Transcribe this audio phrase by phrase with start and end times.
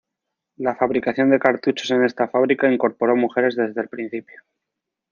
[0.55, 4.41] La fabricación de cartuchos en esta fábrica incorporó mujeres desde el principio.